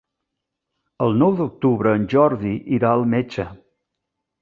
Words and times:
El 1.09 1.13
nou 1.25 1.35
d'octubre 1.43 1.95
en 1.99 2.09
Jordi 2.17 2.57
irà 2.79 2.97
al 2.97 3.09
metge. 3.17 3.51